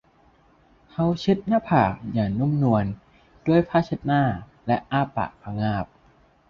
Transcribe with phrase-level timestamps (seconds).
[0.91, 2.85] เขาเช็ดหน้าผากอย่างนุ่มนวล
[3.47, 4.23] ด้วยผ้าเช็ดหน้า
[4.67, 5.85] และอ้าปากพะงาบ